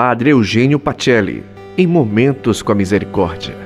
[0.00, 1.42] Padre Eugênio Pacelli,
[1.76, 3.56] em Momentos com a Misericórdia.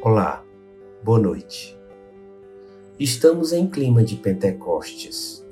[0.00, 0.44] Olá,
[1.02, 1.76] boa noite.
[2.96, 5.44] Estamos em clima de Pentecostes.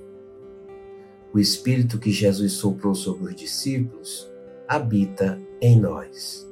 [1.35, 4.31] O Espírito que Jesus soprou sobre os discípulos
[4.69, 6.49] habita em nós.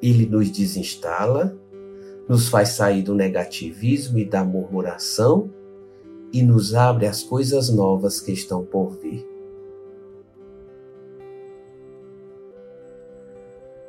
[0.00, 1.54] Ele nos desinstala,
[2.26, 5.50] nos faz sair do negativismo e da murmuração
[6.32, 9.26] e nos abre as coisas novas que estão por vir.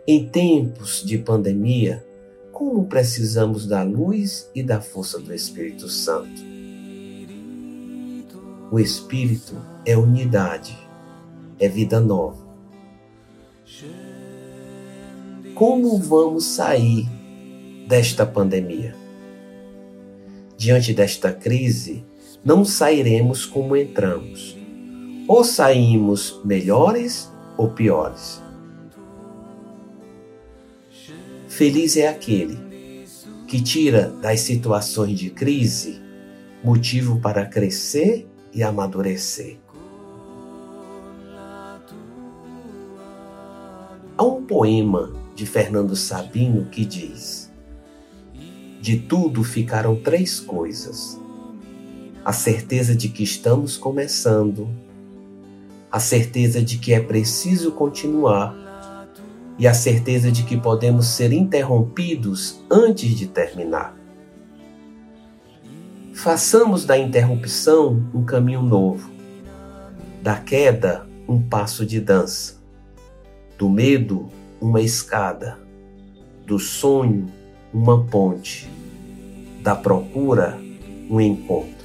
[0.07, 2.05] Em tempos de pandemia,
[2.51, 6.41] como precisamos da luz e da força do Espírito Santo?
[8.71, 10.77] O Espírito é unidade,
[11.59, 12.47] é vida nova.
[15.53, 17.07] Como vamos sair
[17.87, 18.95] desta pandemia?
[20.57, 22.05] Diante desta crise,
[22.47, 24.57] não sairemos como entramos.
[25.27, 28.41] Ou saímos melhores ou piores.
[31.49, 32.57] Feliz é aquele
[33.49, 36.01] que tira das situações de crise
[36.63, 39.57] motivo para crescer e amadurecer.
[44.17, 47.51] Há um poema de Fernando Sabino que diz:
[48.79, 51.26] De tudo ficaram três coisas
[52.27, 54.67] a certeza de que estamos começando,
[55.89, 58.53] a certeza de que é preciso continuar.
[59.57, 63.97] E a certeza de que podemos ser interrompidos antes de terminar.
[66.13, 69.09] Façamos da interrupção um caminho novo,
[70.21, 72.61] da queda um passo de dança,
[73.57, 74.27] do medo
[74.59, 75.57] uma escada,
[76.45, 77.27] do sonho
[77.73, 78.69] uma ponte,
[79.63, 80.59] da procura
[81.09, 81.76] um encontro.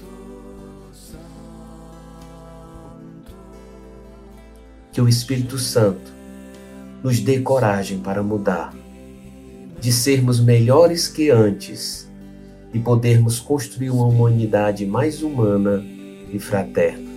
[4.93, 6.12] Que o Espírito Santo
[7.03, 8.75] nos dê coragem para mudar,
[9.81, 12.08] de sermos melhores que antes
[12.73, 15.83] e podermos construir uma humanidade mais humana
[16.30, 17.11] e fraterna.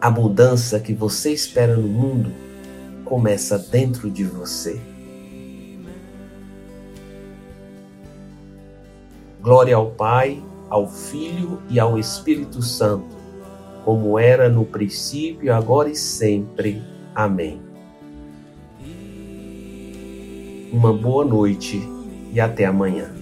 [0.00, 2.32] A mudança que você espera no mundo
[3.04, 4.80] começa dentro de você.
[9.40, 13.21] Glória ao Pai, ao Filho e ao Espírito Santo
[13.84, 16.82] como era no princípio, agora e sempre.
[17.14, 17.60] Amém.
[20.72, 21.80] Uma boa noite
[22.32, 23.21] e até amanhã.